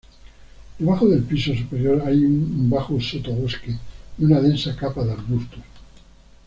[0.79, 3.75] Debajo del piso superior hay un bajo sotobosque
[4.17, 5.59] y una densa capa de arbustos.